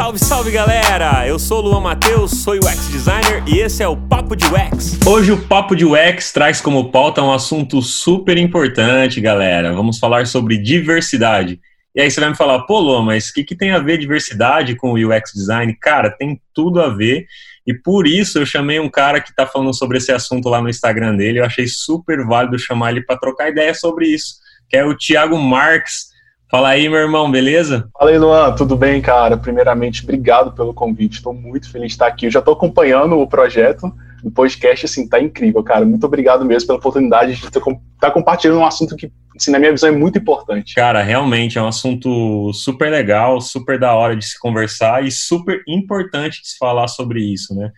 [0.00, 1.28] Salve, salve galera!
[1.28, 4.98] Eu sou o Luan Matheus, sou UX designer e esse é o Papo de UX.
[5.06, 9.74] Hoje o Papo de UX traz como pauta um assunto super importante, galera.
[9.74, 11.60] Vamos falar sobre diversidade.
[11.94, 13.98] E aí você vai me falar, pô, Luan, mas o que, que tem a ver
[13.98, 15.76] diversidade com o UX design?
[15.78, 17.26] Cara, tem tudo a ver.
[17.66, 20.70] E por isso eu chamei um cara que está falando sobre esse assunto lá no
[20.70, 21.40] Instagram dele.
[21.40, 24.36] Eu achei super válido chamar ele para trocar ideia sobre isso,
[24.66, 26.09] que é o Thiago Marques.
[26.50, 27.88] Fala aí, meu irmão, beleza?
[27.96, 29.36] Fala aí, Luan, tudo bem, cara?
[29.36, 32.26] Primeiramente, obrigado pelo convite, estou muito feliz de estar aqui.
[32.26, 33.92] Eu já estou acompanhando o projeto,
[34.24, 35.84] o podcast, assim, tá incrível, cara.
[35.86, 37.60] Muito obrigado mesmo pela oportunidade de estar
[38.00, 40.74] tá compartilhando um assunto que, assim, na minha visão, é muito importante.
[40.74, 45.62] Cara, realmente é um assunto super legal, super da hora de se conversar e super
[45.68, 47.70] importante de se falar sobre isso, né?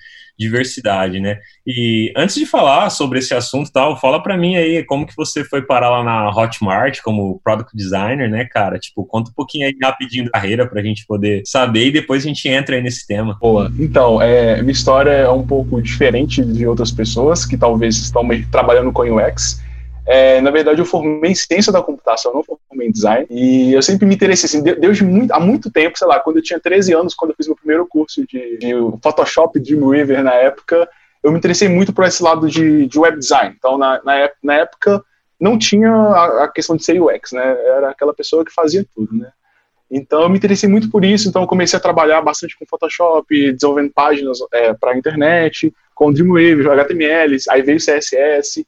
[0.42, 1.38] Diversidade, né?
[1.66, 5.44] E antes de falar sobre esse assunto tal, fala para mim aí como que você
[5.44, 8.78] foi parar lá na Hotmart como product designer, né, cara?
[8.78, 12.28] Tipo, conta um pouquinho aí rapidinho da carreira pra gente poder saber e depois a
[12.28, 13.36] gente entra aí nesse tema.
[13.40, 13.72] Boa.
[13.78, 18.92] Então, é, minha história é um pouco diferente de outras pessoas que talvez estão trabalhando
[18.92, 19.60] com UX.
[20.06, 23.26] É, na verdade, eu formei em ciência da computação, não formei em design.
[23.30, 26.42] E eu sempre me interessei, assim, desde muito, há muito tempo, sei lá, quando eu
[26.42, 28.72] tinha 13 anos, quando eu fiz meu primeiro curso de, de
[29.02, 30.88] Photoshop Dreamweaver na época,
[31.22, 33.54] eu me interessei muito por esse lado de, de web design.
[33.56, 35.04] Então, na, na, na época,
[35.38, 37.56] não tinha a, a, questão de ser UX, né?
[37.66, 39.30] Era aquela pessoa que fazia tudo, né?
[39.88, 41.28] Então, eu me interessei muito por isso.
[41.28, 46.12] Então, eu comecei a trabalhar bastante com Photoshop, desenvolvendo páginas é, para a internet, com
[46.12, 48.66] Dreamweaver, HTML, aí veio CSS.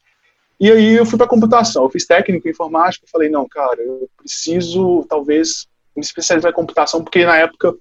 [0.59, 4.09] E aí eu fui para computação, eu fiz técnico em informática, falei, não, cara, eu
[4.17, 7.75] preciso talvez me especializar em computação, porque na época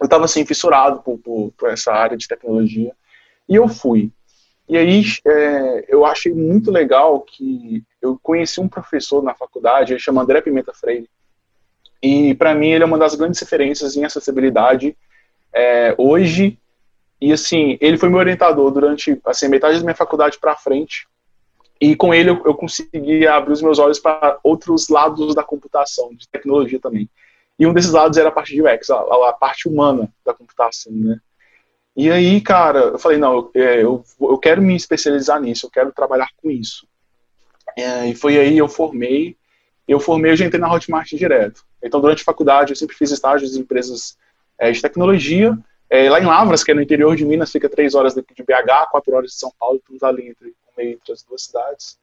[0.00, 2.92] eu estava assim, fissurado por, por, por, essa área de tecnologia,
[3.48, 4.10] e eu fui.
[4.66, 10.00] E aí é, eu achei muito legal que eu conheci um professor na faculdade, ele
[10.00, 11.08] chama André Pimenta Freire,
[12.02, 14.96] e para mim ele é uma das grandes referências em acessibilidade
[15.52, 16.58] é, hoje,
[17.20, 21.06] e assim, ele foi meu orientador durante assim, metade da minha faculdade para frente,
[21.84, 26.14] e com ele eu, eu consegui abrir os meus olhos para outros lados da computação,
[26.14, 27.10] de tecnologia também.
[27.58, 30.92] E um desses lados era a parte de UX, a, a parte humana da computação,
[30.92, 31.18] né?
[31.96, 35.70] E aí, cara, eu falei, não, eu, é, eu, eu quero me especializar nisso, eu
[35.70, 36.88] quero trabalhar com isso.
[37.76, 39.36] É, e foi aí eu formei,
[39.86, 41.62] eu formei, eu já entrei na Hotmart direto.
[41.82, 44.16] Então, durante a faculdade, eu sempre fiz estágios em empresas
[44.58, 45.56] é, de tecnologia,
[45.90, 48.42] é, lá em Lavras, que é no interior de Minas, fica três horas daqui de
[48.42, 51.98] BH, quatro horas de São Paulo, estamos ali entre meio entre as duas cidades.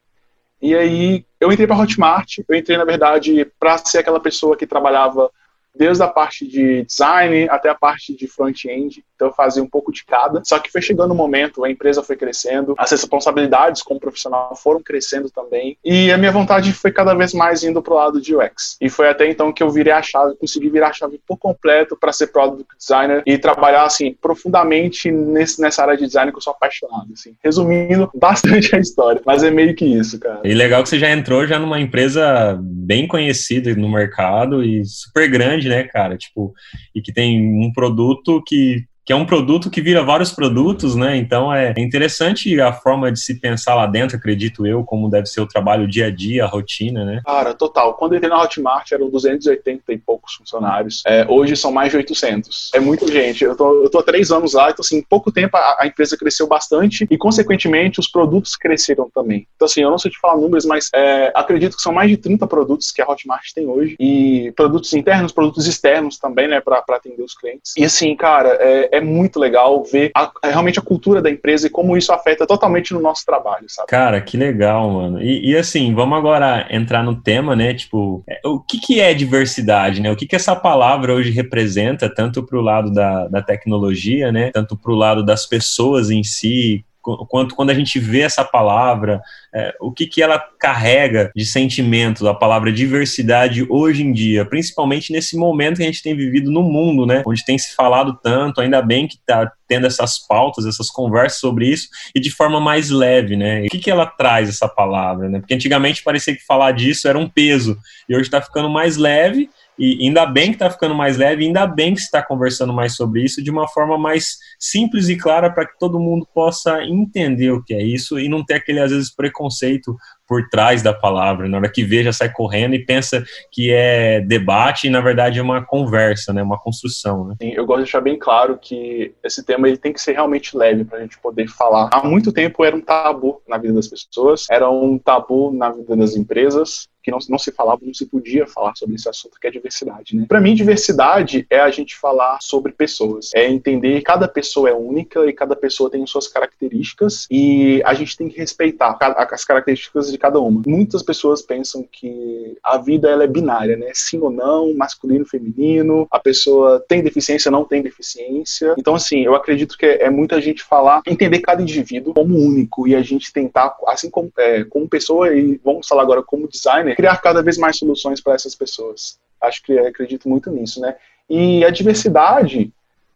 [0.61, 4.67] E aí eu entrei para Hotmart, eu entrei na verdade para ser aquela pessoa que
[4.67, 5.31] trabalhava
[5.75, 9.03] desde a parte de design até a parte de front-end.
[9.15, 10.41] Então eu fazia um pouco de cada.
[10.43, 14.55] Só que foi chegando o um momento, a empresa foi crescendo, as responsabilidades como profissional
[14.55, 15.77] foram crescendo também.
[15.83, 18.77] E a minha vontade foi cada vez mais indo pro lado de UX.
[18.81, 21.95] E foi até então que eu virei a chave, consegui virar a chave por completo
[21.95, 26.41] para ser product designer e trabalhar assim profundamente nesse, nessa área de design que eu
[26.41, 27.07] sou apaixonado.
[27.13, 27.35] Assim.
[27.43, 30.41] Resumindo bastante a história, mas é meio que isso, cara.
[30.43, 35.29] E legal que você já entrou já numa empresa bem conhecida no mercado e super
[35.29, 36.17] grande, né, cara?
[36.17, 36.53] Tipo,
[36.93, 41.17] e que tem um produto que que é um produto que vira vários produtos, né?
[41.17, 45.41] Então é interessante a forma de se pensar lá dentro, acredito eu, como deve ser
[45.41, 47.21] o trabalho dia a dia, a rotina, né?
[47.25, 47.95] Cara, total.
[47.95, 51.03] Quando eu entrei na Hotmart eram 280 e poucos funcionários.
[51.05, 52.71] É, hoje são mais de 800.
[52.73, 53.43] É muita gente.
[53.43, 55.87] Eu tô, eu tô há três anos lá, então assim, em pouco tempo a, a,
[55.87, 59.47] empresa cresceu bastante e, consequentemente, os produtos cresceram também.
[59.55, 62.17] Então assim, eu não sei te falar números, mas é, acredito que são mais de
[62.17, 66.83] 30 produtos que a Hotmart tem hoje e produtos internos, produtos externos também, né, para
[66.89, 67.73] atender os clientes.
[67.77, 71.69] E assim, cara, é, é muito legal ver a, realmente a cultura da empresa e
[71.69, 73.87] como isso afeta totalmente no nosso trabalho, sabe?
[73.87, 75.21] Cara, que legal, mano.
[75.21, 77.73] E, e assim, vamos agora entrar no tema, né?
[77.73, 80.11] Tipo, é, o que, que é diversidade, né?
[80.11, 84.51] O que, que essa palavra hoje representa, tanto para o lado da, da tecnologia, né?
[84.51, 89.21] Tanto para o lado das pessoas em si, quanto quando a gente vê essa palavra,
[89.53, 95.11] é, o que, que ela carrega de sentimento, a palavra diversidade hoje em dia, principalmente
[95.11, 97.23] nesse momento que a gente tem vivido no mundo, né?
[97.25, 101.67] Onde tem se falado tanto, ainda bem que está tendo essas pautas, essas conversas sobre
[101.67, 103.61] isso, e de forma mais leve, né?
[103.61, 105.39] o que, que ela traz essa palavra, né?
[105.39, 107.77] Porque antigamente parecia que falar disso era um peso,
[108.07, 109.49] e hoje está ficando mais leve
[109.81, 113.23] e ainda bem que está ficando mais leve, ainda bem que está conversando mais sobre
[113.23, 117.63] isso de uma forma mais simples e clara para que todo mundo possa entender o
[117.63, 119.97] que é isso e não ter aquele, às vezes, preconceito
[120.31, 121.49] por trás da palavra.
[121.49, 125.39] Na hora que vê, já sai correndo e pensa que é debate e, na verdade,
[125.39, 126.41] é uma conversa, né?
[126.41, 127.27] Uma construção.
[127.27, 127.35] Né?
[127.41, 130.55] Sim, eu gosto de deixar bem claro que esse tema ele tem que ser realmente
[130.55, 131.89] leve para a gente poder falar.
[131.91, 135.97] Há muito tempo era um tabu na vida das pessoas, era um tabu na vida
[135.97, 139.47] das empresas, que não, não se falava, não se podia falar sobre esse assunto, que
[139.47, 140.25] é diversidade, né?
[140.27, 144.73] Para mim, diversidade é a gente falar sobre pessoas, é entender que cada pessoa é
[144.73, 148.97] única e cada pessoa tem suas características e a gente tem que respeitar
[149.31, 150.61] as características de cada uma.
[150.65, 153.91] Muitas pessoas pensam que a vida ela é binária, né?
[153.93, 158.75] Sim ou não, masculino, feminino, a pessoa tem deficiência, não tem deficiência.
[158.77, 162.95] Então, assim, eu acredito que é, muita gente falar, entender cada indivíduo como único e
[162.95, 167.17] a gente tentar, assim como, é, como pessoa e vamos falar agora como designer, criar
[167.17, 169.19] cada vez mais soluções para essas pessoas.
[169.41, 170.95] Acho que acredito muito nisso, né?
[171.27, 172.71] E a diversidade,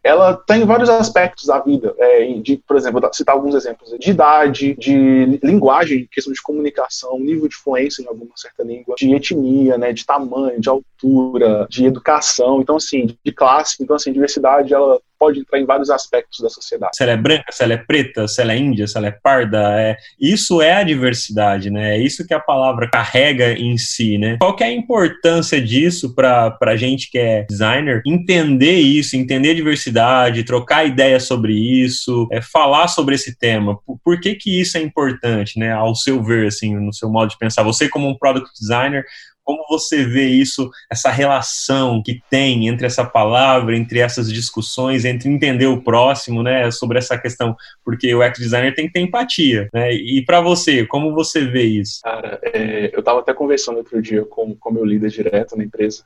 [0.06, 4.10] ela tem vários aspectos da vida, é, de, por exemplo, vou citar alguns exemplos, de
[4.10, 9.76] idade, de linguagem, questão de comunicação, nível de fluência em alguma certa língua, de etnia,
[9.76, 15.00] né, de tamanho, de altura, de educação, então assim, de classe, então assim, diversidade, ela
[15.18, 16.92] pode entrar em vários aspectos da sociedade.
[16.96, 19.10] Se ela é branca, se ela é preta, se ela é índia, se ela é
[19.10, 19.96] parda, é...
[20.20, 21.96] isso é a diversidade, né?
[21.96, 24.36] É isso que a palavra carrega em si, né?
[24.38, 29.50] Qual que é a importância disso para a gente que é designer entender isso, entender
[29.50, 33.78] a diversidade, trocar ideias sobre isso, é, falar sobre esse tema?
[33.84, 35.72] Por, por que que isso é importante, né?
[35.72, 39.04] Ao seu ver, assim, no seu modo de pensar, você como um product designer,
[39.46, 45.30] como você vê isso, essa relação que tem entre essa palavra, entre essas discussões, entre
[45.30, 47.54] entender o próximo, né, sobre essa questão,
[47.84, 49.94] porque o ex designer tem que ter empatia, né?
[49.94, 52.00] E para você, como você vê isso?
[52.02, 56.02] Cara, é, eu estava até conversando outro dia com o meu líder direto na empresa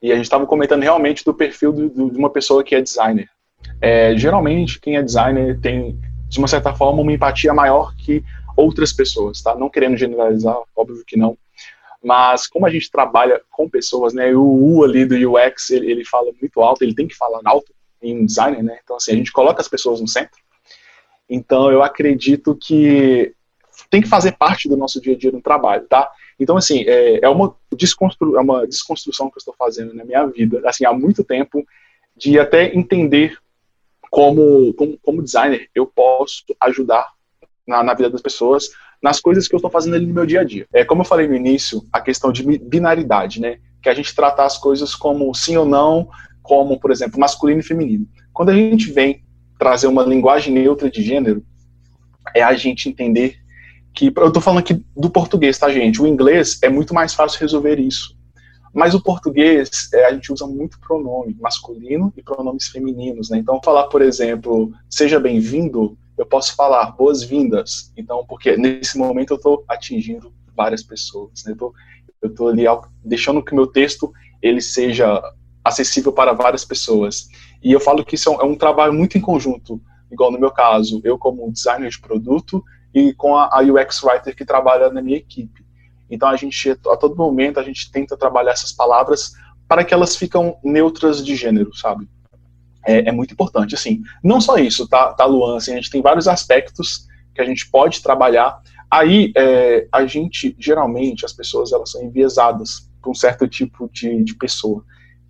[0.00, 2.80] e a gente estava comentando realmente do perfil do, do, de uma pessoa que é
[2.80, 3.28] designer.
[3.82, 8.24] É, geralmente, quem é designer tem, de uma certa forma, uma empatia maior que
[8.56, 9.54] outras pessoas, tá?
[9.54, 11.36] Não querendo generalizar, óbvio que não,
[12.08, 16.04] mas como a gente trabalha com pessoas, né, o U ali do UX, ele, ele
[16.06, 17.70] fala muito alto, ele tem que falar alto
[18.00, 20.40] em design, né, então assim, a gente coloca as pessoas no centro,
[21.28, 23.34] então eu acredito que
[23.90, 26.10] tem que fazer parte do nosso dia a dia no trabalho, tá?
[26.40, 30.26] Então, assim, é, é, uma, desconstru, é uma desconstrução que eu estou fazendo na minha
[30.26, 31.64] vida, assim, há muito tempo,
[32.16, 33.38] de até entender
[34.10, 37.06] como, como, como designer eu posso ajudar
[37.66, 38.70] na, na vida das pessoas
[39.02, 40.66] nas coisas que eu estou fazendo ali no meu dia a dia.
[40.72, 43.58] É, como eu falei no início, a questão de binaridade, né?
[43.82, 46.08] Que a gente tratar as coisas como sim ou não,
[46.42, 48.08] como, por exemplo, masculino e feminino.
[48.32, 49.22] Quando a gente vem
[49.58, 51.44] trazer uma linguagem neutra de gênero,
[52.34, 53.36] é a gente entender
[53.94, 56.00] que, eu estou falando aqui do português, tá, gente?
[56.00, 58.16] O inglês é muito mais fácil resolver isso.
[58.72, 63.38] Mas o português, é, a gente usa muito pronome masculino e pronomes femininos, né?
[63.38, 67.92] Então, falar, por exemplo, seja bem-vindo, eu posso falar boas-vindas.
[67.96, 71.54] Então, porque nesse momento eu estou atingindo várias pessoas, né?
[72.20, 72.64] Eu estou ali
[73.04, 74.12] deixando que o meu texto
[74.42, 75.22] ele seja
[75.64, 77.28] acessível para várias pessoas.
[77.62, 79.80] E eu falo que isso é um, é trabalho muito em conjunto,
[80.10, 84.44] igual no meu caso, eu como designer de produto e com a UX writer que
[84.44, 85.64] trabalha na minha equipe.
[86.10, 89.32] Então a gente a todo momento a gente tenta trabalhar essas palavras
[89.68, 92.08] para que elas ficam neutras de gênero, sabe?
[92.88, 93.74] É, é, muito importante.
[93.74, 95.58] Assim, não só isso, tá, tá Luan?
[95.58, 98.60] Assim, a gente tem vários aspectos que a gente pode trabalhar.
[98.90, 104.24] Aí, é, a gente, geralmente, as pessoas, elas são enviesadas por um certo tipo de,
[104.24, 104.82] de pessoa.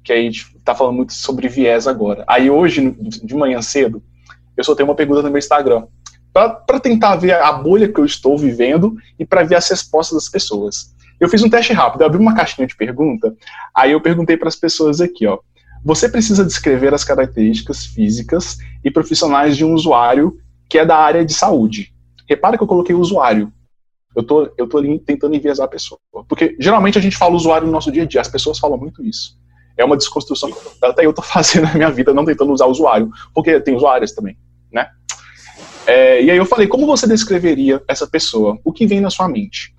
[0.04, 2.24] Que aí a gente tá falando muito sobre viés agora.
[2.28, 4.00] Aí, hoje, de manhã cedo,
[4.56, 5.86] eu tenho uma pergunta no meu Instagram.
[6.32, 10.28] para tentar ver a bolha que eu estou vivendo e para ver as respostas das
[10.28, 10.94] pessoas.
[11.18, 13.34] Eu fiz um teste rápido, eu abri uma caixinha de pergunta,
[13.74, 15.40] aí eu perguntei para as pessoas aqui, ó,
[15.84, 21.24] você precisa descrever as características físicas e profissionais de um usuário que é da área
[21.24, 21.92] de saúde.
[22.28, 23.52] Repara que eu coloquei usuário.
[24.14, 25.98] Eu tô, eu tô tentando enviesar a pessoa.
[26.28, 29.04] Porque geralmente a gente fala usuário no nosso dia a dia, as pessoas falam muito
[29.04, 29.38] isso.
[29.76, 33.10] É uma desconstrução que até eu tô fazendo na minha vida, não tentando usar usuário,
[33.32, 34.36] porque tem usuários também,
[34.72, 34.88] né?
[35.86, 38.58] É, e aí eu falei, como você descreveria essa pessoa?
[38.62, 39.74] O que vem na sua mente?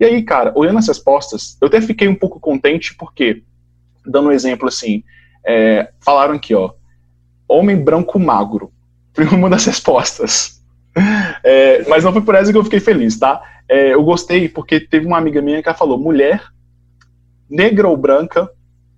[0.00, 3.44] E aí, cara, olhando as respostas, eu até fiquei um pouco contente, porque,
[4.04, 5.04] dando um exemplo assim,
[5.46, 6.72] é, falaram aqui, ó,
[7.48, 8.72] homem branco magro.
[9.14, 10.62] Foi uma das respostas.
[11.44, 13.42] É, mas não foi por essa que eu fiquei feliz, tá?
[13.68, 16.42] É, eu gostei porque teve uma amiga minha que ela falou mulher,
[17.48, 18.50] negra ou branca,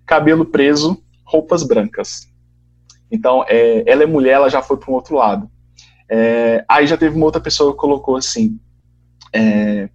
[0.06, 2.28] cabelo preso, roupas brancas.
[3.10, 5.50] Então, é, ela é mulher, ela já foi para um outro lado.
[6.08, 8.58] É, aí já teve uma outra pessoa que colocou assim,
[9.32, 9.88] é,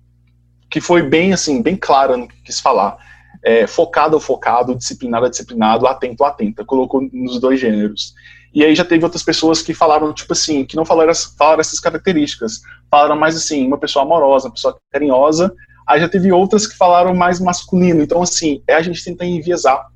[0.70, 2.98] que foi bem assim, bem clara no que quis falar
[3.44, 8.14] é, focado ou focado, disciplinado a disciplinado, atento a atenta, colocou nos dois gêneros.
[8.54, 11.80] E aí já teve outras pessoas que falaram, tipo assim, que não falaram, falaram essas
[11.80, 15.54] características, falaram mais assim, uma pessoa amorosa, uma pessoa carinhosa,
[15.90, 18.04] Aí já teve outras que falaram mais masculino.
[18.04, 19.88] Então, assim, é a gente tenta enviesar.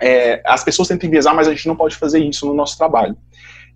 [0.00, 3.14] É, as pessoas tentam enviesar, mas a gente não pode fazer isso no nosso trabalho.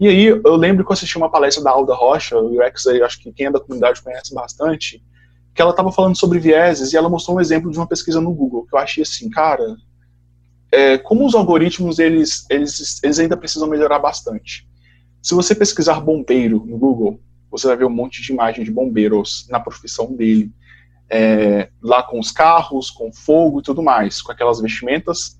[0.00, 3.20] E aí, eu lembro que eu assisti uma palestra da Alda Rocha, o UX, acho
[3.20, 5.02] que quem é da comunidade conhece bastante,
[5.54, 8.32] que ela estava falando sobre vieses e ela mostrou um exemplo de uma pesquisa no
[8.32, 9.76] Google, que eu achei assim, cara,
[10.70, 14.66] é, como os algoritmos, eles, eles, eles ainda precisam melhorar bastante.
[15.22, 19.46] Se você pesquisar bombeiro no Google, você vai ver um monte de imagem de bombeiros
[19.50, 20.50] na profissão dele
[21.10, 25.38] é, lá com os carros, com fogo e tudo mais, com aquelas vestimentas.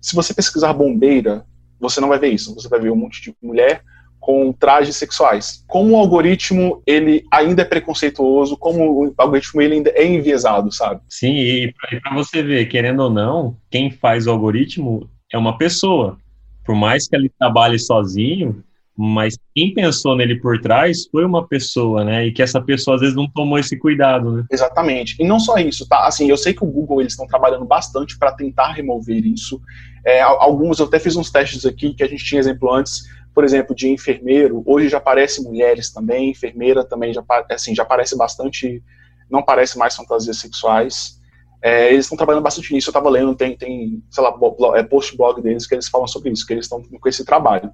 [0.00, 1.46] Se você pesquisar bombeira,
[1.80, 2.54] você não vai ver isso.
[2.54, 3.82] Você vai ver um monte de mulher
[4.24, 5.62] com trajes sexuais.
[5.68, 11.02] Como o algoritmo ele ainda é preconceituoso, como o algoritmo ele ainda é enviesado, sabe?
[11.10, 16.16] Sim, e para você ver, querendo ou não, quem faz o algoritmo é uma pessoa.
[16.64, 18.64] Por mais que ele trabalhe sozinho,
[18.96, 22.26] mas quem pensou nele por trás foi uma pessoa, né?
[22.26, 24.44] E que essa pessoa às vezes não tomou esse cuidado, né?
[24.50, 25.16] Exatamente.
[25.20, 26.06] E não só isso, tá?
[26.06, 29.60] Assim, eu sei que o Google eles estão trabalhando bastante para tentar remover isso.
[30.06, 33.02] É, alguns eu até fiz uns testes aqui que a gente tinha exemplo antes,
[33.34, 34.62] por exemplo, de enfermeiro.
[34.64, 38.82] Hoje já aparece mulheres também, enfermeira também já assim já aparece bastante,
[39.28, 41.20] não parece mais fantasias sexuais.
[41.60, 42.90] É, eles estão trabalhando bastante nisso.
[42.90, 44.34] Eu estava lendo, tem, tem, sei lá,
[44.76, 47.72] é, post blog deles que eles falam sobre isso, que eles estão com esse trabalho.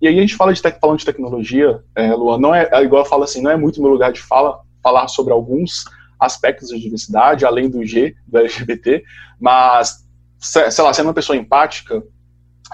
[0.00, 3.02] E aí a gente fala de falando de tecnologia, é, Luan, não é, é, igual
[3.02, 5.84] eu falo assim, não é muito meu lugar de fala falar sobre alguns
[6.18, 9.02] aspectos da diversidade, além do G, do LGBT,
[9.38, 10.06] mas,
[10.38, 12.02] sei lá, sendo uma pessoa empática,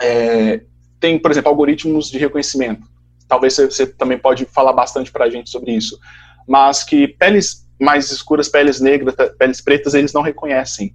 [0.02, 0.62] é,
[1.00, 2.86] tem, por exemplo, algoritmos de reconhecimento.
[3.28, 5.98] Talvez você, você também pode falar bastante para a gente sobre isso.
[6.46, 10.94] Mas que peles mais escuras, peles negras, peles pretas, eles não reconhecem.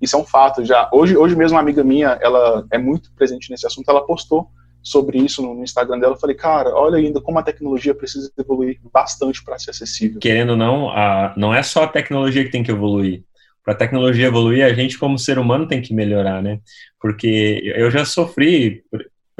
[0.00, 0.64] Isso é um fato.
[0.64, 3.88] Já hoje, hoje mesmo uma amiga minha, ela é muito presente nesse assunto.
[3.88, 4.48] Ela postou
[4.82, 8.80] sobre isso no, Instagram dela, eu falei, cara, olha ainda como a tecnologia precisa evoluir
[8.92, 10.18] bastante para ser acessível.
[10.20, 13.22] Querendo ou não, a, não é só a tecnologia que tem que evoluir.
[13.62, 16.60] Para a tecnologia evoluir, a gente como ser humano tem que melhorar, né?
[16.98, 18.82] Porque eu já sofri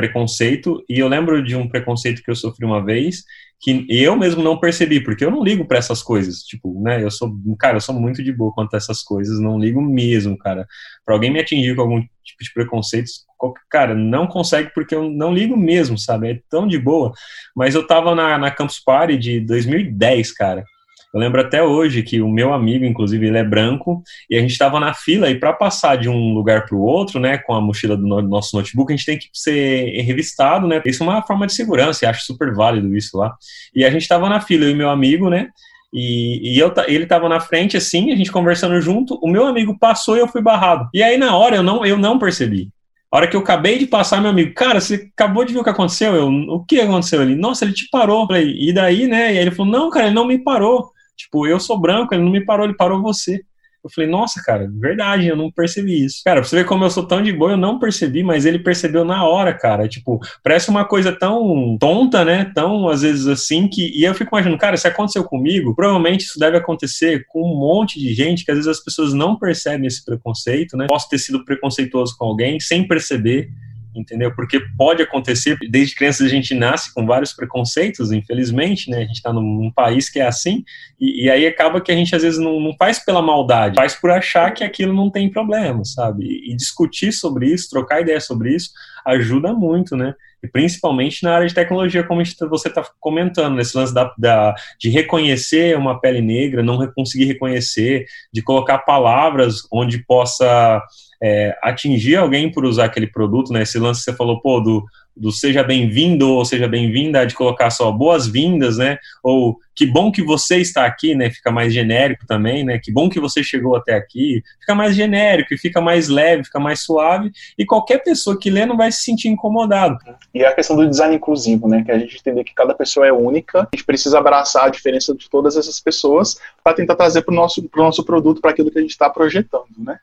[0.00, 3.23] preconceito e eu lembro de um preconceito que eu sofri uma vez
[3.62, 7.11] que eu mesmo não percebi, porque eu não ligo para essas coisas, tipo, né, eu
[7.11, 10.66] sou, cara, eu sou muito de boa quanto a essas coisas, não ligo mesmo, cara.
[11.04, 13.26] Para alguém me atingir com algum tipo de preconceitos,
[13.69, 16.30] cara, não consegue porque eu não ligo mesmo, sabe?
[16.30, 17.12] É tão de boa.
[17.54, 20.64] Mas eu tava na, na Campus Party de 2010, cara.
[21.12, 24.52] Eu lembro até hoje que o meu amigo, inclusive, ele é branco, e a gente
[24.52, 27.61] estava na fila, e para passar de um lugar para o outro, né, com a
[27.61, 30.81] mochila do nosso notebook, a gente tem que ser revistado, né?
[30.87, 33.35] Isso é uma forma de segurança, e acho super válido isso lá.
[33.75, 35.49] E a gente estava na fila, eu e meu amigo, né?
[35.93, 39.76] E, e eu, ele estava na frente, assim, a gente conversando junto, o meu amigo
[39.76, 40.88] passou e eu fui barrado.
[40.95, 42.69] E aí, na hora, eu não, eu não percebi.
[43.11, 45.64] A hora que eu acabei de passar, meu amigo, cara, você acabou de ver o
[45.64, 46.14] que aconteceu?
[46.14, 47.21] Eu, o que aconteceu?
[47.23, 48.25] Ele, nossa, ele te parou.
[48.29, 49.35] Falei, e daí, né?
[49.35, 50.93] E aí ele falou, não, cara, ele não me parou.
[51.20, 53.42] Tipo, eu sou branco, ele não me parou, ele parou você.
[53.82, 56.20] Eu falei, nossa, cara, verdade, eu não percebi isso.
[56.22, 58.58] Cara, pra você ver como eu sou tão de boa, eu não percebi, mas ele
[58.58, 59.88] percebeu na hora, cara.
[59.88, 62.52] Tipo, parece uma coisa tão tonta, né?
[62.54, 63.90] Tão, às vezes, assim, que.
[63.98, 67.98] E eu fico imaginando, cara, se aconteceu comigo, provavelmente isso deve acontecer com um monte
[67.98, 70.86] de gente que às vezes as pessoas não percebem esse preconceito, né?
[70.86, 73.48] Posso ter sido preconceituoso com alguém sem perceber
[73.94, 74.35] entendeu?
[74.35, 78.99] Porque pode acontecer, desde criança a gente nasce com vários preconceitos, infelizmente, né?
[78.99, 80.64] A gente está num, num, país que é assim,
[81.00, 83.94] e, e, aí acaba que a gente às vezes não, não, faz pela maldade, faz
[83.94, 86.25] por achar que aquilo não tem problema, sabe?
[86.25, 88.70] E, e discutir sobre isso, trocar ideia sobre isso,
[89.04, 90.14] ajuda muito, né?
[90.42, 94.54] E principalmente na área de tecnologia, como tá, você está comentando, nesse lance da, da,
[94.78, 100.82] de reconhecer uma pele negra, não conseguir reconhecer, de colocar palavras onde possa
[101.23, 103.62] é, atingir alguém por usar aquele produto, né?
[103.62, 104.85] Esse lance que você falou, pô, do,
[105.17, 108.99] do seja bem-vindo ou seja bem-vinda, de colocar só boas-vindas, né?
[109.23, 111.31] Ou que bom que você está aqui, né?
[111.31, 112.79] Fica mais genérico também, né?
[112.79, 114.43] Que bom que você chegou até aqui.
[114.61, 117.31] Fica mais genérico, fica mais leve, fica mais suave.
[117.59, 119.97] E qualquer pessoa que lê não vai se sentir incomodado.
[120.35, 121.83] E a questão do design inclusivo, né?
[121.85, 123.61] Que a gente entender que cada pessoa é única.
[123.61, 127.37] A gente precisa abraçar a diferença de todas essas pessoas para tentar trazer para o
[127.37, 129.99] nosso, pro nosso produto, para aquilo que a gente está projetando, né?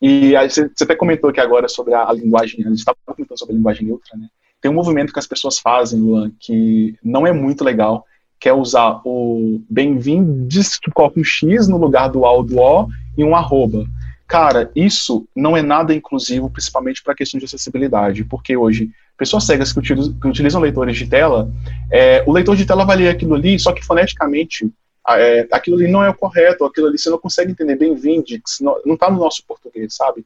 [0.00, 3.38] E aí, você, até comentou aqui agora sobre a, a linguagem, a gente estava comentando
[3.38, 4.28] sobre a linguagem neutra, né?
[4.60, 8.04] Tem um movimento que as pessoas fazem, Luan, que não é muito legal,
[8.38, 12.58] que é usar o bem-vindes, que coloca um X no lugar do A ou do
[12.58, 13.86] O e um arroba.
[14.26, 19.72] Cara, isso não é nada inclusivo, principalmente para questão de acessibilidade, porque hoje, pessoas cegas
[19.72, 21.50] que utilizam, que utilizam leitores de tela,
[21.90, 24.68] é, o leitor de tela vai ler aquilo ali, só que foneticamente
[25.10, 28.58] é, aquilo ali não é o correto, aquilo ali você não consegue entender bem Vindix,
[28.60, 30.24] não está no nosso português, sabe?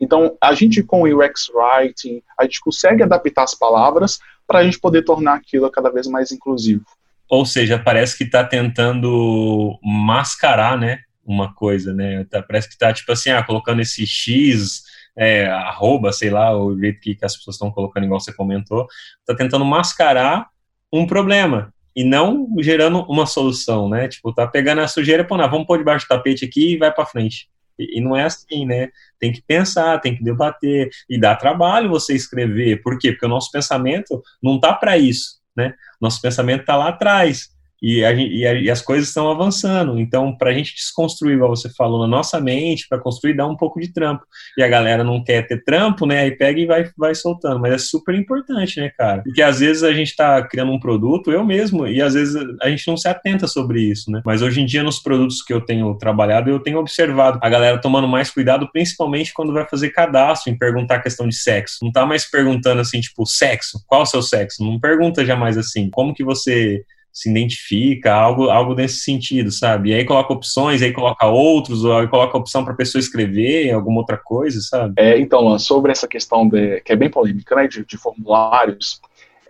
[0.00, 4.64] Então, a gente com o UX Writing, a gente consegue adaptar as palavras para a
[4.64, 6.84] gente poder tornar aquilo cada vez mais inclusivo.
[7.28, 12.24] Ou seja, parece que está tentando mascarar, né, uma coisa, né?
[12.24, 14.82] Tá, parece que tá tipo assim, ah, colocando esse X,
[15.16, 18.86] é, arroba, sei lá, o jeito que, que as pessoas estão colocando, igual você comentou,
[19.26, 20.48] tá tentando mascarar
[20.92, 24.06] um problema e não gerando uma solução, né?
[24.06, 26.94] Tipo, tá pegando a sujeira, pô, não, vamos pôr debaixo do tapete aqui e vai
[26.94, 27.48] para frente.
[27.76, 28.90] E, e, não é assim, né?
[29.18, 32.80] Tem que pensar, tem que debater e dá trabalho você escrever.
[32.82, 33.10] Por quê?
[33.10, 35.74] Porque o nosso pensamento não tá para isso, né?
[36.00, 37.48] Nosso pensamento tá lá atrás
[37.80, 39.98] e, a, e, a, e, as coisas estão avançando.
[39.98, 43.56] Então, para a gente desconstruir, igual você falou, na nossa mente, para construir, dá um
[43.56, 44.24] pouco de trampo.
[44.56, 46.20] E a galera não quer ter trampo, né?
[46.20, 47.60] Aí pega e vai, vai soltando.
[47.60, 49.22] Mas é super importante, né, cara?
[49.22, 52.68] Porque às vezes a gente está criando um produto, eu mesmo, e às vezes a
[52.68, 54.22] gente não se atenta sobre isso, né?
[54.24, 57.80] Mas hoje em dia, nos produtos que eu tenho trabalhado, eu tenho observado a galera
[57.80, 61.78] tomando mais cuidado, principalmente quando vai fazer cadastro, em perguntar a questão de sexo.
[61.82, 64.64] Não tá mais perguntando assim, tipo, sexo, qual o seu sexo?
[64.64, 69.90] Não pergunta jamais assim, como que você se identifica, algo, algo nesse sentido, sabe?
[69.90, 73.72] E aí coloca opções, aí coloca outros, ou aí coloca opção para a pessoa escrever
[73.72, 74.94] alguma outra coisa, sabe?
[74.96, 79.00] É, então, sobre essa questão de, que é bem polêmica, né, de, de formulários,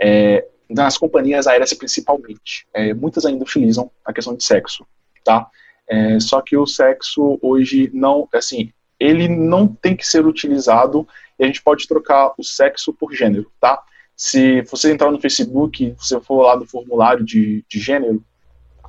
[0.00, 4.86] é, nas companhias aéreas principalmente, é, muitas ainda utilizam a questão de sexo,
[5.24, 5.46] tá?
[5.88, 11.06] É, só que o sexo hoje não, assim, ele não tem que ser utilizado
[11.38, 13.82] e a gente pode trocar o sexo por gênero, tá?
[14.18, 18.20] Se você entrar no Facebook, se for lá do formulário de, de gênero,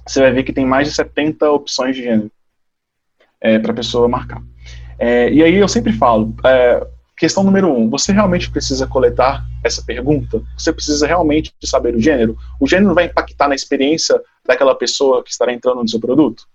[0.05, 2.31] você vai ver que tem mais de 70 opções de gênero
[3.39, 4.41] é, para a pessoa marcar.
[4.97, 9.83] É, e aí eu sempre falo, é, questão número um, você realmente precisa coletar essa
[9.83, 10.41] pergunta?
[10.57, 12.35] Você precisa realmente saber o gênero?
[12.59, 16.47] O gênero vai impactar na experiência daquela pessoa que estará entrando no seu produto?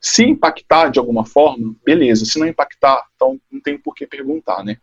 [0.00, 2.24] Se impactar de alguma forma, beleza.
[2.24, 4.78] Se não impactar, então não tem por que perguntar, né?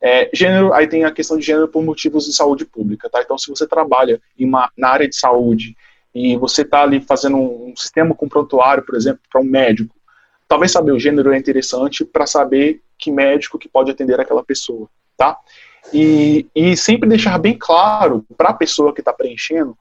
[0.00, 3.20] É, gênero, aí tem a questão de gênero por motivos de saúde pública, tá?
[3.20, 5.76] Então, se você trabalha uma, na área de saúde
[6.14, 9.94] e você está ali fazendo um, um, sistema com prontuário, por exemplo, para um médico,
[10.46, 14.88] talvez saber o gênero é interessante para saber que médico que pode atender aquela pessoa,
[15.16, 15.36] tá?
[15.92, 19.76] E, e sempre deixar bem claro para a pessoa que está preenchendo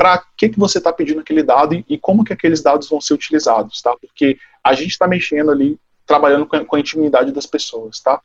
[0.00, 3.02] para que, que você está pedindo aquele dado e, e, como que aqueles dados vão
[3.02, 3.94] ser utilizados, tá?
[4.00, 8.18] Porque a gente está mexendo ali, trabalhando com a, com a intimidade das pessoas, tá?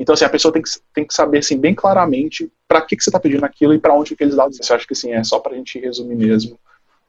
[0.00, 3.04] Então, assim, a pessoa tem que, tem que saber, assim, bem claramente para que, que
[3.04, 4.56] você está pedindo aquilo e para onde aqueles dados.
[4.56, 6.58] Você acha que, assim, é só para a gente resumir mesmo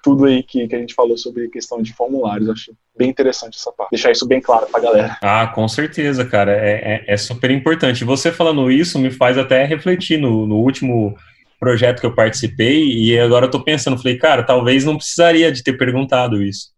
[0.03, 2.49] tudo aí que, que a gente falou sobre questão de formulários.
[2.49, 3.91] Acho bem interessante essa parte.
[3.91, 5.17] Deixar isso bem claro para a galera.
[5.21, 6.51] Ah, com certeza, cara.
[6.51, 8.03] É, é, é, super importante.
[8.03, 11.15] Você falando isso me faz até refletir no, no último
[11.59, 15.63] projeto que eu participei e agora eu tô pensando, falei, cara, talvez não precisaria de
[15.63, 16.71] ter perguntado isso.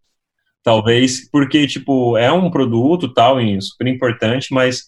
[0.62, 4.84] Talvez porque, tipo, é um produto tal, e super importante, mas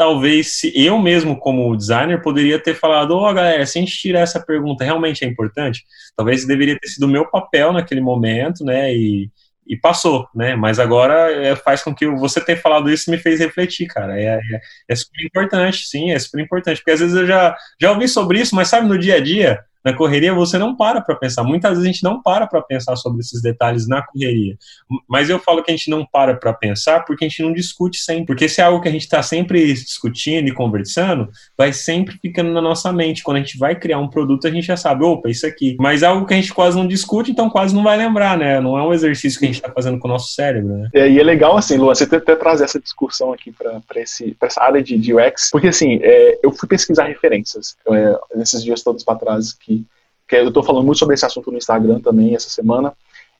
[0.00, 3.98] talvez se eu mesmo como designer poderia ter falado, ó oh, galera, se a gente
[3.98, 5.84] tirar essa pergunta, realmente é importante?
[6.16, 9.30] Talvez deveria ter sido o meu papel naquele momento, né, e,
[9.66, 13.40] e passou, né, mas agora é, faz com que você ter falado isso me fez
[13.40, 17.26] refletir, cara, é, é, é super importante, sim, é super importante, porque às vezes eu
[17.26, 20.76] já, já ouvi sobre isso, mas sabe, no dia a dia, na correria você não
[20.76, 21.42] para para pensar.
[21.42, 24.56] Muitas vezes a gente não para para pensar sobre esses detalhes na correria.
[25.08, 27.98] Mas eu falo que a gente não para para pensar porque a gente não discute
[27.98, 28.26] sempre.
[28.26, 32.52] Porque se é algo que a gente está sempre discutindo e conversando, vai sempre ficando
[32.52, 33.22] na nossa mente.
[33.22, 35.76] Quando a gente vai criar um produto, a gente já sabe, opa, isso aqui.
[35.78, 38.60] Mas é algo que a gente quase não discute, então quase não vai lembrar, né?
[38.60, 40.90] Não é um exercício que a gente está fazendo com o nosso cérebro, né?
[40.92, 44.82] É, e é legal, assim, Luan, você até trazer essa discussão aqui para essa área
[44.82, 49.18] de, de UX, porque, assim, é, eu fui pesquisar referências é, nesses dias todos para
[49.18, 49.79] trás que
[50.30, 52.92] que eu estou falando muito sobre esse assunto no Instagram também essa semana,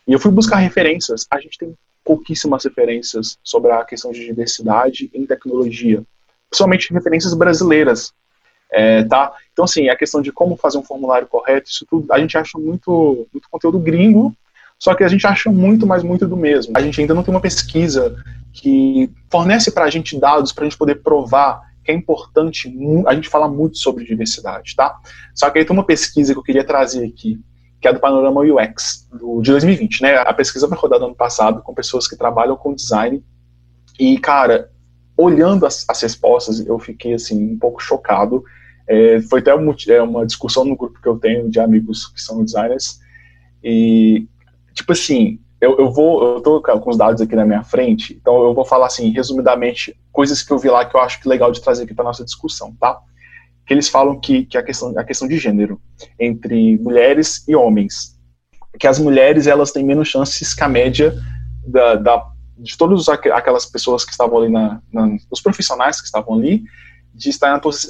[0.08, 1.24] e eu fui buscar referências.
[1.30, 1.72] A gente tem
[2.04, 6.02] pouquíssimas referências sobre a questão de diversidade em tecnologia,
[6.50, 8.12] principalmente referências brasileiras,
[8.72, 9.32] é, tá?
[9.52, 12.58] Então, assim, a questão de como fazer um formulário correto, isso tudo, a gente acha
[12.58, 14.34] muito, muito conteúdo gringo,
[14.76, 16.72] só que a gente acha muito, mas muito do mesmo.
[16.76, 18.16] A gente ainda não tem uma pesquisa
[18.52, 22.72] que fornece para a gente dados para a gente poder provar que é importante
[23.06, 24.98] a gente falar muito sobre diversidade, tá?
[25.34, 27.40] Só que aí tem uma pesquisa que eu queria trazer aqui,
[27.80, 30.16] que é do Panorama UX, do, de 2020, né?
[30.16, 33.24] A pesquisa foi rodada ano passado com pessoas que trabalham com design
[33.98, 34.70] e, cara,
[35.16, 38.42] olhando as, as respostas, eu fiquei, assim, um pouco chocado.
[38.86, 42.20] É, foi até uma, é, uma discussão no grupo que eu tenho de amigos que
[42.20, 42.98] são designers
[43.62, 44.26] e,
[44.74, 48.42] tipo assim, eu, eu vou, eu tô com os dados aqui na minha frente, então
[48.42, 51.52] eu vou falar assim, resumidamente, coisas que eu vi lá que eu acho que legal
[51.52, 52.98] de trazer aqui para nossa discussão, tá?
[53.66, 55.80] Que eles falam que, que a, questão, a questão de gênero
[56.18, 58.18] entre mulheres e homens,
[58.78, 61.14] que as mulheres elas têm menos chances que a média
[61.66, 66.34] da, da de todas aquelas pessoas que estavam ali, na, na, os profissionais que estavam
[66.34, 66.62] ali,
[67.14, 67.88] de estar posi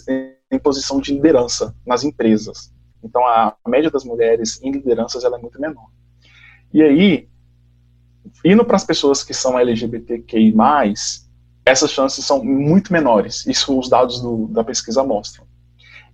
[0.50, 2.72] em posição de liderança nas empresas.
[3.02, 5.88] Então a média das mulheres em lideranças ela é muito menor.
[6.72, 7.30] E aí
[8.44, 10.54] indo para as pessoas que são LGBTQI+,
[11.64, 13.46] essas chances são muito menores.
[13.46, 15.44] Isso os dados do, da pesquisa mostram.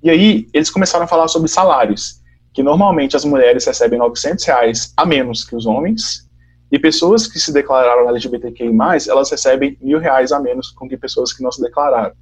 [0.03, 2.21] E aí, eles começaram a falar sobre salários,
[2.53, 6.27] que normalmente as mulheres recebem 900 reais a menos que os homens,
[6.71, 8.73] e pessoas que se declararam LGBTQI+,
[9.09, 12.15] elas recebem mil reais a menos com que pessoas que não se declararam.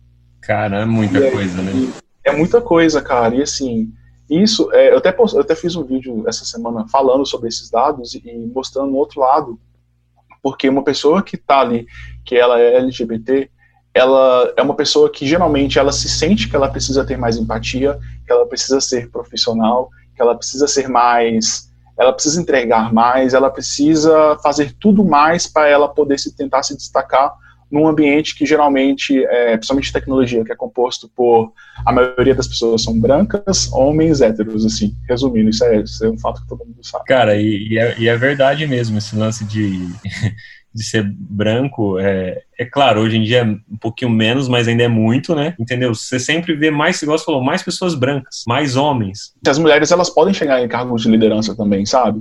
[0.43, 1.93] Cara, é muita aí, coisa, né?
[2.23, 3.35] É muita coisa, cara.
[3.35, 3.93] E assim,
[4.29, 7.71] isso, é, eu, até post, eu até fiz um vídeo essa semana falando sobre esses
[7.71, 9.59] dados e mostrando o outro lado,
[10.45, 11.87] porque uma pessoa que está ali,
[12.23, 13.51] que ela é LGBT,
[13.95, 17.99] ela é uma pessoa que geralmente ela se sente que ela precisa ter mais empatia,
[18.27, 23.49] que ela precisa ser profissional, que ela precisa ser mais, ela precisa entregar mais, ela
[23.49, 27.33] precisa fazer tudo mais para ela poder se tentar se destacar
[27.71, 31.53] num ambiente que geralmente, é, principalmente tecnologia, que é composto por
[31.85, 36.19] a maioria das pessoas são brancas, homens héteros, assim, resumindo, isso é, isso é um
[36.19, 37.05] fato que todo mundo sabe.
[37.07, 39.89] Cara, e, e, é, e é verdade mesmo esse lance de
[40.75, 44.83] de ser branco, é, é claro, hoje em dia é um pouquinho menos, mas ainda
[44.83, 45.55] é muito, né?
[45.59, 45.95] Entendeu?
[45.95, 49.33] Você sempre vê mais, igual você falou, mais pessoas brancas, mais homens.
[49.47, 52.21] As mulheres, elas podem chegar em cargos de liderança também, sabe?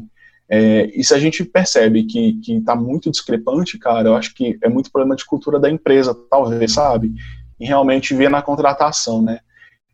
[0.50, 4.58] É, e se a gente percebe que, que tá muito discrepante, cara, eu acho que
[4.62, 7.12] é muito problema de cultura da empresa, talvez, sabe?
[7.60, 9.40] E realmente ver na contratação, né?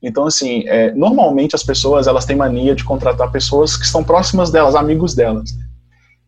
[0.01, 4.49] Então, assim, é, normalmente as pessoas, elas têm mania de contratar pessoas que estão próximas
[4.49, 5.51] delas, amigos delas?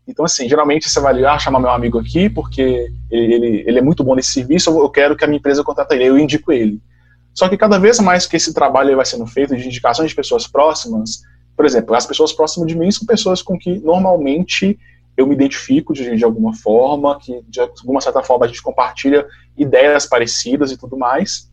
[0.08, 4.04] Então, assim, geralmente você vai ligar, chamar meu amigo aqui, porque ele, ele é muito
[4.04, 6.82] bom nesse serviço, eu quero que a minha empresa contrate ele, eu indico ele.
[7.34, 10.48] Só que cada vez mais que esse trabalho vai sendo feito de indicações de pessoas
[10.48, 11.22] próximas,
[11.62, 14.80] por exemplo, as pessoas próximas de mim são pessoas com que normalmente
[15.16, 19.28] eu me identifico de, de alguma forma, que de alguma certa forma a gente compartilha
[19.56, 21.52] ideias parecidas e tudo mais.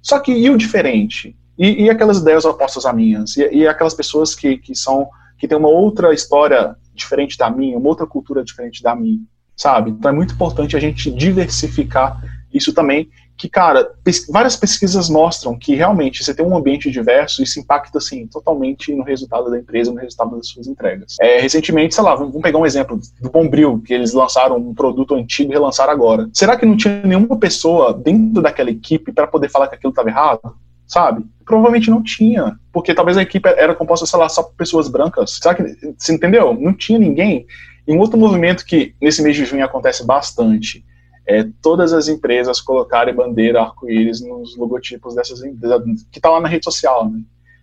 [0.00, 1.36] Só que e o diferente?
[1.58, 3.36] E, e aquelas ideias opostas a minhas?
[3.36, 5.06] E, e aquelas pessoas que, que são
[5.38, 9.20] que têm uma outra história diferente da minha, uma outra cultura diferente da minha,
[9.54, 9.90] sabe?
[9.90, 12.18] Então é muito importante a gente diversificar
[12.50, 17.42] isso também, que, cara, pes várias pesquisas mostram que realmente você tem um ambiente diverso,
[17.42, 21.16] isso impacta, assim, totalmente no resultado da empresa, no resultado das suas entregas.
[21.18, 25.14] É, recentemente, sei lá, vamos pegar um exemplo do Bombril, que eles lançaram um produto
[25.14, 26.28] antigo e relançaram agora.
[26.34, 30.10] Será que não tinha nenhuma pessoa dentro daquela equipe para poder falar que aquilo estava
[30.10, 30.54] errado?
[30.86, 31.24] sabe?
[31.44, 35.38] Provavelmente não tinha, porque talvez a equipe era composta, sei lá, só por pessoas brancas.
[35.40, 35.62] Será que,
[35.96, 36.52] você entendeu?
[36.52, 37.46] Não tinha ninguém.
[37.86, 40.84] E um outro movimento que nesse mês de junho acontece bastante
[41.26, 46.48] é todas as empresas colocarem bandeira arco-íris nos logotipos dessas empresas, que tá lá na
[46.48, 47.20] rede social, né?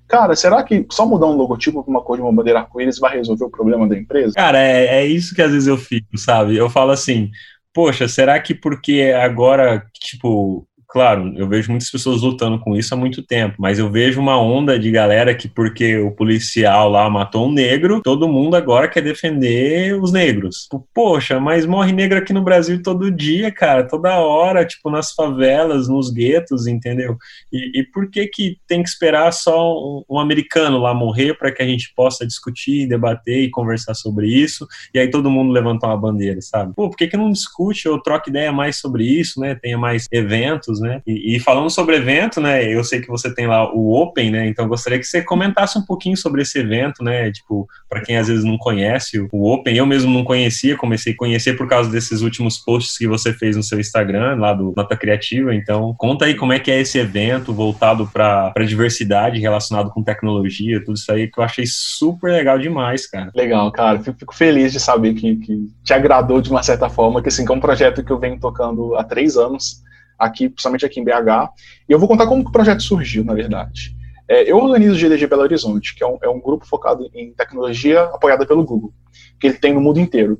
[0.07, 3.17] Cara, será que só mudar um logotipo com uma cor de uma bandeira arco-íris vai
[3.17, 4.33] resolver o problema da empresa?
[4.33, 6.55] Cara, é, é isso que às vezes eu fico, sabe?
[6.55, 7.29] Eu falo assim,
[7.73, 12.97] poxa, será que porque agora, tipo, claro, eu vejo muitas pessoas lutando com isso há
[12.97, 17.47] muito tempo, mas eu vejo uma onda de galera que, porque o policial lá matou
[17.47, 20.63] um negro, todo mundo agora quer defender os negros.
[20.63, 25.11] Tipo, poxa, mas morre negro aqui no Brasil todo dia, cara, toda hora, tipo, nas
[25.11, 27.17] favelas, nos guetos, entendeu?
[27.51, 31.51] E, e por que que tem que esperar só um, um americano lá morrer para
[31.51, 35.87] que a gente possa discutir, debater e conversar sobre isso, e aí todo mundo levantar
[35.87, 36.73] uma bandeira, sabe?
[36.73, 39.53] Pô, por que que não discute ou troca ideia mais sobre isso, né?
[39.53, 41.01] Tenha mais eventos, né?
[41.05, 42.63] E, e, falando sobre evento, né?
[42.63, 44.47] Eu sei que você tem lá o Open, né?
[44.47, 47.31] Então gostaria que você comentasse um pouquinho sobre esse evento, né?
[47.31, 51.17] Tipo, para quem às vezes não conhece o Open, eu mesmo não conhecia, comecei a
[51.17, 54.95] conhecer por causa desses últimos posts que você fez no seu Instagram, lá do Nota
[54.95, 55.53] Criativa.
[55.53, 60.83] Então, conta aí como é que é esse evento voltado para diversidade, relacionado com tecnologia,
[60.83, 63.31] tudo isso aí que eu achei super legal demais, cara.
[63.35, 63.99] Legal, cara.
[63.99, 67.45] Fico, fico feliz de saber que, que te agradou de uma certa forma, que assim,
[67.45, 69.81] que é um projeto que eu venho tocando há três anos
[70.17, 71.51] aqui, principalmente aqui em BH.
[71.87, 73.95] E eu vou contar como que o projeto surgiu, na verdade.
[74.27, 77.33] É, eu organizo o GDG Belo Horizonte, que é um, é um grupo focado em
[77.33, 78.93] tecnologia apoiada pelo Google,
[79.39, 80.39] que ele tem no mundo inteiro.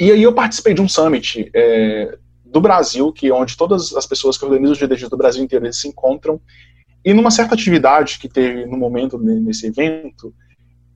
[0.00, 4.06] E aí eu participei de um summit é, do Brasil, que é onde todas as
[4.06, 6.40] pessoas que organizam o GDG do Brasil inteiro se encontram.
[7.04, 10.34] E numa certa atividade que teve no momento nesse evento,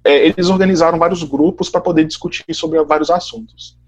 [0.02, 3.78] é, eles organizaram vários grupos para poder discutir sobre vários assuntos.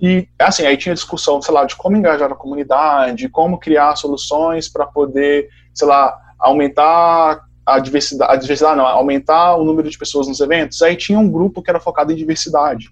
[0.00, 4.68] E, assim, aí tinha discussão, sei lá, de como engajar a comunidade, como criar soluções
[4.68, 10.28] para poder, sei lá, aumentar a diversidade, a diversidade não, aumentar o número de pessoas
[10.28, 10.80] nos eventos.
[10.82, 12.90] Aí tinha um grupo que era focado em diversidade.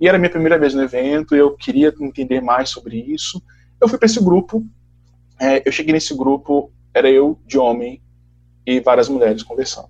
[0.00, 3.40] E era a minha primeira vez no evento, eu queria entender mais sobre isso.
[3.80, 4.66] Eu fui para esse grupo,
[5.40, 8.02] é, eu cheguei nesse grupo, era eu de homem
[8.66, 9.88] e várias mulheres conversando.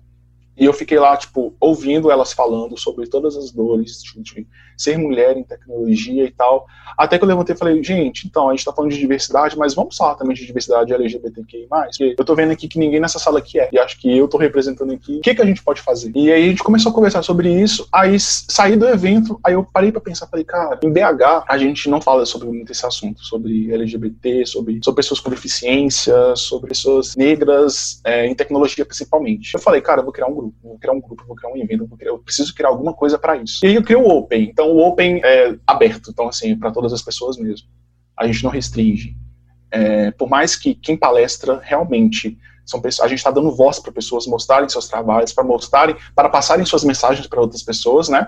[0.57, 4.97] E eu fiquei lá, tipo, ouvindo elas falando sobre todas as dores de, de ser
[4.97, 6.65] mulher em tecnologia e tal.
[6.97, 9.73] Até que eu levantei e falei, gente, então, a gente tá falando de diversidade, mas
[9.73, 11.67] vamos falar também de diversidade LGBTQI+.
[11.67, 13.69] Porque eu tô vendo aqui que ninguém nessa sala aqui é.
[13.71, 15.17] E acho que eu tô representando aqui.
[15.17, 16.11] O que, que a gente pode fazer?
[16.15, 17.87] E aí a gente começou a conversar sobre isso.
[17.91, 21.89] Aí saí do evento, aí eu parei para pensar, falei, cara, em BH a gente
[21.89, 27.15] não fala sobre muito esse assunto, sobre LGBT, sobre, sobre pessoas com deficiência, sobre pessoas
[27.15, 29.53] negras, é, em tecnologia principalmente.
[29.53, 31.57] Eu falei, cara, eu vou criar um grupo, vou criar um grupo, vou criar um
[31.57, 33.63] evento, criar, eu preciso criar alguma coisa para isso.
[33.63, 34.49] E aí eu criei o Open.
[34.49, 37.67] Então o Open é aberto, então assim, para todas as pessoas mesmo.
[38.17, 39.15] A gente não restringe.
[39.71, 43.91] É, por mais que quem palestra realmente são pessoas, a gente está dando voz para
[43.91, 48.27] pessoas mostrarem seus trabalhos, para mostrarem, para passarem suas mensagens para outras pessoas, né?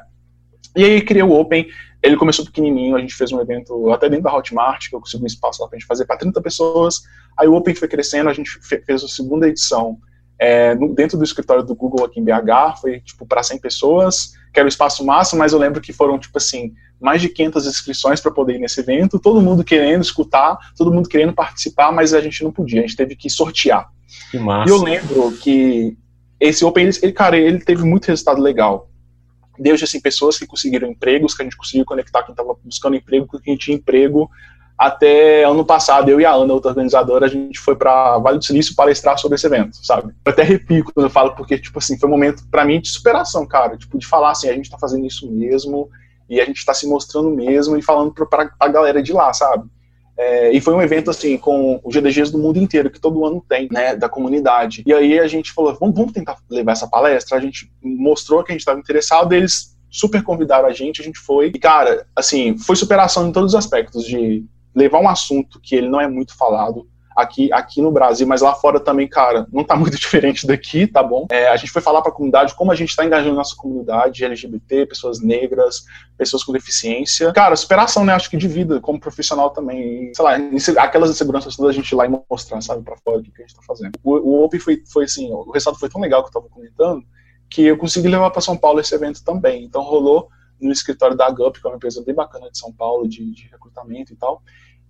[0.76, 1.68] E aí criei o Open,
[2.04, 5.24] ele começou pequenininho, a gente fez um evento até dentro da Hotmart, que eu consegui
[5.24, 7.02] um espaço lá para a gente fazer para 30 pessoas.
[7.38, 9.98] Aí o Open foi crescendo, a gente fez a segunda edição
[10.40, 14.60] é, dentro do escritório do Google aqui em BH, foi tipo para 100 pessoas, que
[14.60, 18.20] era o espaço máximo, mas eu lembro que foram tipo assim, mais de 500 inscrições
[18.20, 22.22] para poder ir nesse evento, todo mundo querendo escutar, todo mundo querendo participar, mas a
[22.22, 23.90] gente não podia, a gente teve que sortear.
[24.32, 24.70] Que massa.
[24.70, 25.98] E eu lembro que
[26.40, 28.90] esse Open, ele, cara, ele teve muito resultado legal.
[29.58, 33.26] Desde assim, pessoas que conseguiram empregos, que a gente conseguiu conectar quem estava buscando emprego
[33.26, 34.30] com quem tinha emprego,
[34.78, 38.44] até ano passado, eu e a Ana, outra organizadora, a gente foi para Vale do
[38.44, 40.14] Silício palestrar sobre esse evento, sabe?
[40.26, 42.90] Eu até arrepio quando eu falo, porque, tipo assim, foi um momento, para mim, de
[42.90, 43.78] superação, cara.
[43.78, 45.90] Tipo, de falar assim, a gente tá fazendo isso mesmo,
[46.30, 49.70] e a gente tá se mostrando mesmo, e falando pra, pra galera de lá, sabe?
[50.18, 53.44] É, e foi um evento, assim, com os GDGs do mundo inteiro, que todo ano
[53.48, 54.84] tem, né, da comunidade.
[54.86, 57.38] E aí a gente falou, vamos, vamos tentar levar essa palestra?
[57.38, 61.20] A gente mostrou que a gente estava interessado, eles super convidaram a gente, a gente
[61.20, 61.48] foi.
[61.48, 64.44] E, cara, assim, foi superação em todos os aspectos, de
[64.76, 68.54] levar um assunto que ele não é muito falado aqui, aqui no Brasil, mas lá
[68.54, 71.26] fora também, cara, não tá muito diferente daqui, tá bom?
[71.32, 74.26] É, a gente foi falar para a comunidade como a gente está engajando nossa comunidade
[74.26, 75.86] LGBT, pessoas negras,
[76.18, 77.32] pessoas com deficiência.
[77.32, 78.14] Cara, superação, né?
[78.14, 80.12] Acho que de vida, como profissional também.
[80.14, 83.24] sei lá, aquelas inseguranças todas a gente ir lá e mostrar, sabe, para fora o
[83.24, 83.92] que a gente tá fazendo.
[84.04, 87.04] O, o Open foi, foi assim, o resultado foi tão legal que eu tava comentando,
[87.50, 89.64] que eu consegui levar para São Paulo esse evento também.
[89.64, 90.28] Então rolou
[90.60, 93.48] no escritório da GUP, que é uma empresa bem bacana de São Paulo, de, de
[93.48, 94.42] recrutamento e tal.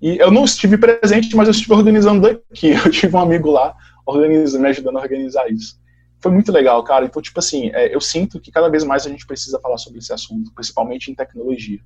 [0.01, 2.69] E eu não estive presente, mas eu estive organizando daqui.
[2.85, 3.75] Eu tive um amigo lá
[4.05, 5.79] organizando, me ajudando a organizar isso.
[6.19, 7.05] Foi muito legal, cara.
[7.05, 9.99] Então, tipo assim, é, eu sinto que cada vez mais a gente precisa falar sobre
[9.99, 11.79] esse assunto, principalmente em tecnologia.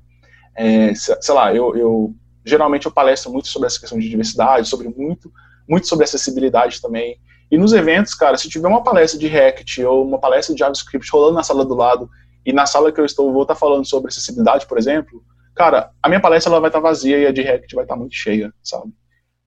[0.55, 2.15] É, sei lá, eu, eu
[2.45, 5.31] geralmente eu palestro muito sobre essa questão de diversidade, sobre muito,
[5.67, 7.19] muito sobre acessibilidade também.
[7.51, 11.09] E nos eventos, cara, se tiver uma palestra de React ou uma palestra de JavaScript
[11.11, 12.09] rolando na sala do lado,
[12.45, 15.23] e na sala que eu estou vou estar falando sobre acessibilidade, por exemplo,
[15.55, 18.15] cara, a minha palestra ela vai estar vazia e a de React vai estar muito
[18.15, 18.93] cheia, sabe?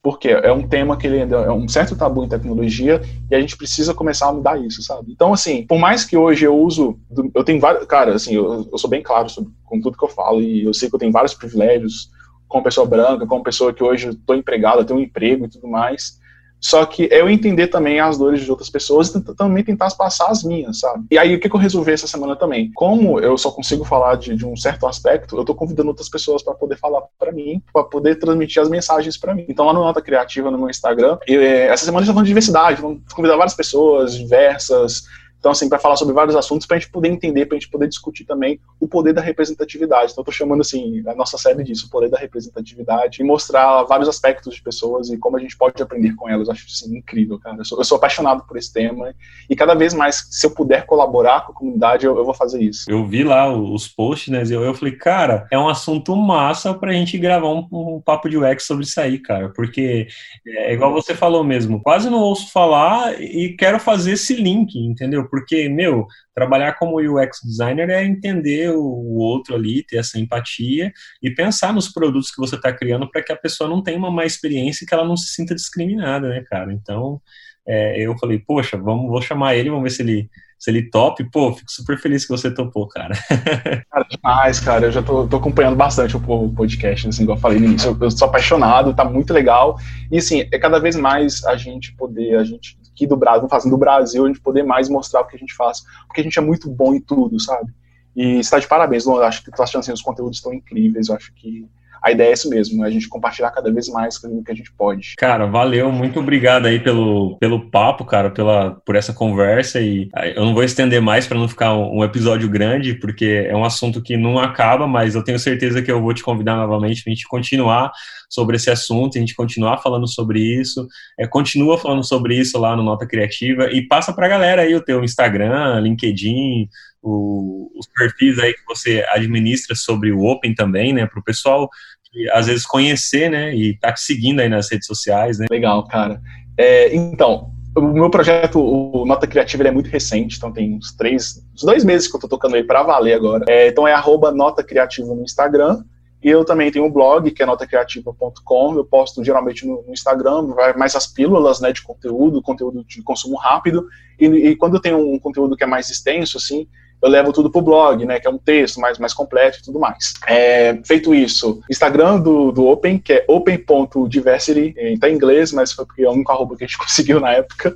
[0.02, 3.00] Porque é um tema que ele ainda é um certo tabu em tecnologia
[3.30, 5.12] e a gente precisa começar a mudar isso, sabe?
[5.12, 6.98] Então, assim, por mais que hoje eu uso,
[7.34, 10.08] eu tenho vários, cara, assim, eu, eu sou bem claro sobre, com tudo que eu
[10.08, 12.10] falo e eu sei que eu tenho vários privilégios
[12.48, 16.20] como pessoa branca, como pessoa que hoje estou empregada, tenho um emprego e tudo mais.
[16.62, 20.28] Só que é eu entender também as dores de outras pessoas e também tentar passar
[20.28, 21.04] as minhas, sabe?
[21.10, 22.70] E aí, o que, eu resolvi essa semana também?
[22.74, 26.42] Como eu só consigo falar de, de um certo aspecto, eu tô convidando outras pessoas
[26.42, 29.44] para poder falar para mim, para poder transmitir as mensagens para mim.
[29.48, 32.26] Então, lá no Nota Criativa, no meu Instagram, eu, é, essa semana eu estou falando
[32.26, 35.02] de diversidade, vamos convidar várias pessoas diversas,
[35.42, 37.68] então, assim, para falar sobre vários assuntos, para a gente poder entender, para a gente
[37.68, 40.12] poder discutir também o poder da representatividade.
[40.12, 43.82] Então, eu estou chamando, assim, a nossa série disso, o poder da representatividade, e mostrar
[43.82, 46.46] vários aspectos de pessoas e como a gente pode aprender com elas.
[46.46, 47.56] Eu acho, assim, incrível, cara.
[47.56, 49.12] Eu sou, eu sou, apaixonado por esse tema
[49.50, 52.62] e cada vez mais, se eu puder colaborar com a comunidade, eu, eu vou fazer
[52.62, 52.88] isso.
[52.88, 56.72] Eu vi lá os posts, né, e eu, eu falei, cara, é um assunto massa
[56.72, 60.06] para a gente gravar um, um, papo de UX sobre isso aí, cara, porque
[60.46, 65.28] é igual você falou mesmo, quase não ouço falar e quero fazer esse link, entendeu?
[65.32, 70.92] Porque, meu, trabalhar como UX designer é entender o outro ali, ter essa empatia
[71.22, 74.10] e pensar nos produtos que você está criando para que a pessoa não tenha uma
[74.10, 76.70] má experiência e que ela não se sinta discriminada, né, cara?
[76.70, 77.18] Então,
[77.66, 81.28] é, eu falei, poxa, vamos, vou chamar ele, vamos ver se ele se ele top,
[81.32, 83.16] pô, fico super feliz que você topou, cara.
[83.90, 84.86] cara, demais, cara.
[84.86, 87.90] Eu já tô, tô acompanhando bastante o podcast, assim, igual eu falei no início.
[87.90, 89.76] Eu, eu sou apaixonado, tá muito legal.
[90.08, 93.72] E assim, é cada vez mais a gente poder, a gente aqui do Brasil, fazendo
[93.72, 96.38] do Brasil, a gente poder mais mostrar o que a gente faz, porque a gente
[96.38, 97.72] é muito bom em tudo, sabe?
[98.14, 101.16] E está de parabéns, eu acho que tu achando assim, os conteúdos estão incríveis, eu
[101.16, 101.66] acho que
[102.02, 104.72] a ideia é isso mesmo, a gente compartilhar cada vez mais o que a gente
[104.72, 105.14] pode.
[105.16, 110.44] Cara, valeu, muito obrigado aí pelo, pelo papo, cara, pela, por essa conversa e eu
[110.44, 114.02] não vou estender mais para não ficar um, um, episódio grande, porque é um assunto
[114.02, 117.14] que não acaba, mas eu tenho certeza que eu vou te convidar novamente para a
[117.14, 117.92] gente continuar
[118.28, 120.88] sobre esse assunto, a gente continuar falando sobre isso,
[121.18, 124.74] é, continua falando sobre isso lá no Nota Criativa e passa para a galera aí
[124.74, 126.66] o teu Instagram, LinkedIn,
[127.02, 131.68] o, os perfis aí que você administra sobre o Open também, né, para o pessoal
[132.04, 135.46] que, às vezes conhecer, né, e tá te seguindo aí nas redes sociais, né.
[135.50, 136.20] Legal, cara.
[136.56, 141.42] É, então, o meu projeto, o Nota Criativa, é muito recente, então tem uns três,
[141.54, 143.44] uns dois meses que eu tô tocando ele para valer agora.
[143.48, 145.82] É, então é arroba Nota Criativa no Instagram,
[146.22, 150.94] e eu também tenho um blog, que é notacriativa.com, eu posto geralmente no, Instagram, mais
[150.94, 153.88] as pílulas, né, de conteúdo, conteúdo de consumo rápido,
[154.20, 156.68] e, e quando eu tenho um conteúdo que é mais extenso, assim,
[157.02, 159.80] eu levo tudo pro blog, né, que é um texto mais, mais completo e tudo
[159.80, 160.14] mais.
[160.26, 165.84] É, feito isso, Instagram do, do Open, que é open.diversity, está em inglês, mas foi
[165.84, 167.74] porque é o único arroba que a gente conseguiu na época.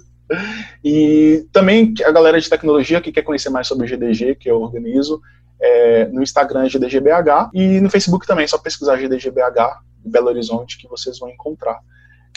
[0.85, 4.61] E também a galera de tecnologia que quer conhecer mais sobre o GDG, que eu
[4.61, 5.21] organizo,
[5.61, 10.89] é, no Instagram GDGBH e no Facebook também, é só pesquisar GDGBH Belo Horizonte que
[10.89, 11.81] vocês vão encontrar.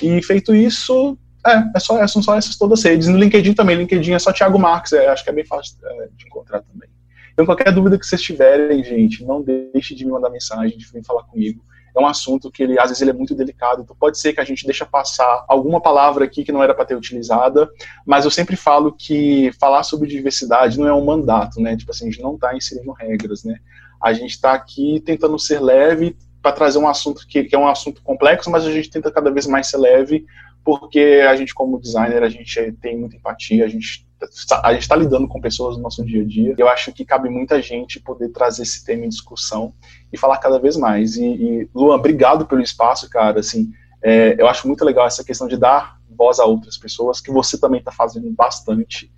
[0.01, 3.07] E feito isso, é, é só, são só essas todas as redes.
[3.07, 6.09] No LinkedIn também, LinkedIn é só Thiago Marques, é, acho que é bem fácil é,
[6.15, 6.89] de encontrar também.
[7.33, 11.03] Então, qualquer dúvida que vocês tiverem, gente, não deixe de me mandar mensagem, de vir
[11.05, 11.63] falar comigo.
[11.95, 13.81] É um assunto que, ele, às vezes, ele é muito delicado.
[13.81, 16.83] Então, pode ser que a gente deixe passar alguma palavra aqui que não era para
[16.83, 17.69] ter utilizada,
[18.05, 21.77] mas eu sempre falo que falar sobre diversidade não é um mandato, né?
[21.77, 23.57] Tipo assim, a gente não está inserindo regras, né?
[24.03, 27.67] A gente está aqui tentando ser leve para trazer um assunto que, que é um
[27.67, 30.25] assunto complexo, mas a gente tenta cada vez mais ser leve
[30.77, 34.07] porque a gente, como designer, a gente tem muita empatia, a gente
[34.63, 36.53] a gente está lidando com pessoas no nosso dia a dia.
[36.57, 39.73] Eu acho que cabe muita gente poder trazer esse tema em discussão
[40.11, 41.15] e falar cada vez mais.
[41.15, 43.39] E, e Luan, obrigado pelo espaço, cara.
[43.39, 43.71] Assim,
[44.03, 47.57] é, eu acho muito legal essa questão de dar voz a outras pessoas, que você
[47.57, 49.09] também está fazendo bastante.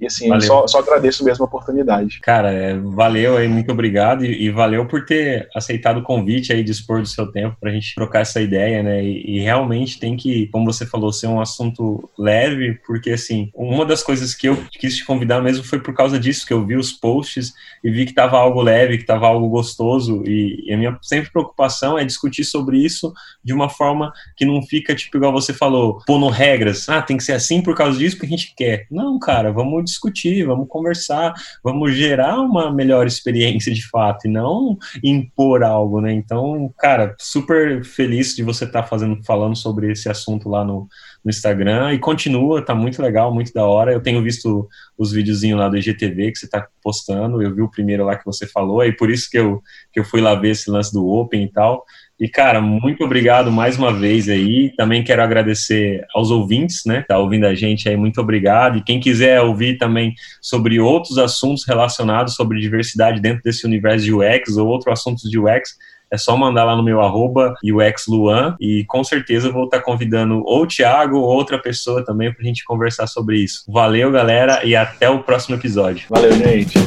[0.00, 2.18] E assim, só, só, agradeço mesmo a oportunidade.
[2.20, 4.24] Cara, é, valeu aí, muito obrigado.
[4.24, 7.72] E, e, valeu por ter aceitado o convite aí, dispor do seu tempo para a
[7.72, 9.04] gente trocar essa ideia, né?
[9.04, 13.86] E, e, realmente tem que, como você falou, ser um assunto leve, porque assim, uma
[13.86, 16.76] das coisas que eu quis te convidar mesmo foi por causa disso, que eu vi
[16.76, 17.52] os posts
[17.82, 20.24] e vi que tava algo leve, que tava algo gostoso.
[20.26, 23.12] E, e a minha sempre preocupação é discutir sobre isso
[23.44, 26.88] de uma forma que não fica, tipo, igual você falou, pondo regras.
[26.88, 28.86] Ah, tem que ser assim por causa disso que a gente quer.
[28.90, 34.78] Não, cara, vamos discutir, vamos conversar, vamos gerar uma melhor experiência de fato e não
[35.02, 36.12] impor algo, né?
[36.12, 40.88] Então, cara, super feliz de você estar tá fazendo, falando sobre esse assunto lá no,
[41.24, 43.92] no Instagram e continua, tá muito legal, muito da hora.
[43.92, 47.70] Eu tenho visto os videozinhos lá do IGTV que você tá postando, eu vi o
[47.70, 50.50] primeiro lá que você falou, e por isso que eu, que eu fui lá ver
[50.50, 51.84] esse lance do Open e tal.
[52.20, 54.72] E, cara, muito obrigado mais uma vez aí.
[54.76, 57.04] Também quero agradecer aos ouvintes, né?
[57.08, 58.78] Tá ouvindo a gente aí, muito obrigado.
[58.78, 64.14] E quem quiser ouvir também sobre outros assuntos relacionados sobre diversidade dentro desse universo de
[64.14, 65.76] UX ou outros assuntos de UX,
[66.10, 70.62] é só mandar lá no meu arroba UXLuan e com certeza vou estar convidando ou
[70.62, 73.64] o Thiago ou outra pessoa também para a gente conversar sobre isso.
[73.68, 76.06] Valeu, galera, e até o próximo episódio.
[76.08, 76.78] Valeu, gente.